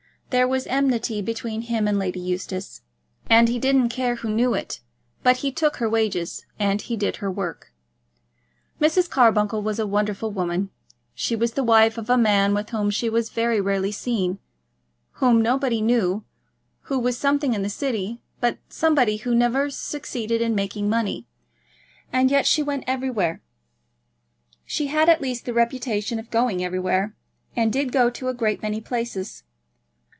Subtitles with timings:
[0.37, 2.79] There was enmity between him and Lady Eustace,
[3.29, 4.79] and he didn't care who knew it;
[5.23, 7.73] but he took her wages and he did her work.
[8.79, 9.09] Mrs.
[9.09, 10.69] Carbuncle was a wonderful woman.
[11.13, 14.39] She was the wife of a man with whom she was very rarely seen,
[15.15, 16.23] whom nobody knew,
[16.83, 21.27] who was something in the City, but somebody who never succeeded in making money;
[22.13, 23.41] and yet she went everywhere.
[24.65, 27.17] She had at least the reputation of going everywhere,
[27.53, 29.43] and did go to a great many places.